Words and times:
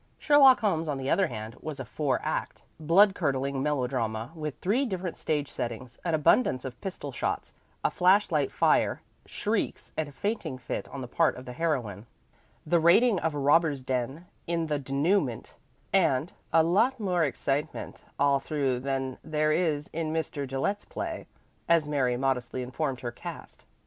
"Sherlock 0.17 0.61
Holmes," 0.61 0.87
on 0.87 0.97
the 0.97 1.11
other 1.11 1.27
hand, 1.27 1.57
was 1.61 1.79
a 1.79 1.85
four 1.85 2.19
act, 2.23 2.63
blood 2.79 3.13
curdling 3.13 3.61
melodrama, 3.61 4.31
with 4.33 4.57
three 4.57 4.83
different 4.83 5.15
stage 5.15 5.47
settings, 5.47 5.99
an 6.03 6.15
abundance 6.15 6.65
of 6.65 6.81
pistol 6.81 7.11
shots, 7.11 7.53
a 7.83 7.91
flash 7.91 8.31
light 8.31 8.51
fire, 8.51 9.03
shrieks 9.27 9.93
and 9.95 10.09
a 10.09 10.11
fainting 10.11 10.57
fit 10.57 10.87
on 10.89 11.01
the 11.01 11.07
part 11.07 11.35
of 11.37 11.45
the 11.45 11.53
heroine, 11.53 12.07
the 12.65 12.79
raiding 12.79 13.19
of 13.19 13.35
a 13.35 13.37
robbers' 13.37 13.83
den 13.83 14.25
in 14.47 14.65
the 14.65 14.79
dénouement, 14.79 15.53
and 15.93 16.33
"a 16.51 16.63
lot 16.63 16.99
more 16.99 17.23
excitement 17.23 18.03
all 18.17 18.39
through 18.39 18.79
than 18.79 19.19
there 19.23 19.51
is 19.51 19.87
in 19.93 20.11
Mr. 20.11 20.47
Gillette's 20.47 20.83
play," 20.83 21.27
as 21.69 21.87
Mary 21.87 22.17
modestly 22.17 22.63
informed 22.63 23.01
her 23.01 23.11
caste. 23.11 23.65